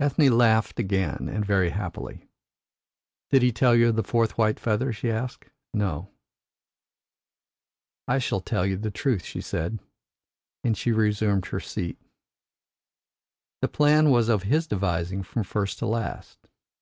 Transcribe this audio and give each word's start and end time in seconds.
Ethne 0.00 0.32
laughed 0.38 0.80
again, 0.80 1.28
and 1.28 1.44
very 1.44 1.68
happily. 1.68 2.26
"Did 3.28 3.42
he 3.42 3.52
tell 3.52 3.74
you 3.76 3.90
of 3.90 3.98
a 3.98 4.02
fourth 4.02 4.38
white 4.38 4.58
feather?" 4.58 4.94
she 4.94 5.10
asked. 5.10 5.50
"No." 5.74 6.08
"I 8.06 8.18
shall 8.18 8.40
tell 8.40 8.64
you 8.64 8.78
the 8.78 8.90
truth," 8.90 9.22
she 9.26 9.42
said, 9.42 9.78
as 10.64 10.78
she 10.78 10.90
resumed 10.90 11.44
her 11.48 11.60
seat. 11.60 12.00
"The 13.60 13.68
plan 13.68 14.08
was 14.08 14.30
of 14.30 14.44
his 14.44 14.66
devising 14.66 15.22
from 15.22 15.44
first 15.44 15.78
to 15.80 15.86
last. 15.86 16.48